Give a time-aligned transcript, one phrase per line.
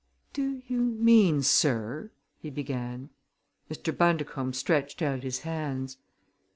[0.33, 2.09] "Do you mean, sir"
[2.41, 3.11] he began.
[3.69, 3.95] Mr.
[3.95, 5.97] Bundercombe stretched out his hands.